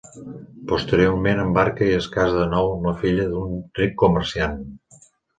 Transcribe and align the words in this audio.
Posteriorment 0.69 1.41
embarca 1.41 1.89
i 1.89 1.91
es 1.97 2.07
casa 2.15 2.39
de 2.43 2.47
nou 2.53 2.69
amb 2.77 2.87
la 2.89 2.93
filla 3.01 3.27
d'un 3.35 3.53
ric 3.81 3.93
comerciant. 4.05 4.57